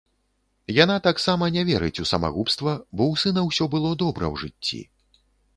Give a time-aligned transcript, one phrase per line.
[0.83, 4.85] Яна таксама не верыць у самагубства, бо ў сына ўсё было добра ў жыцці.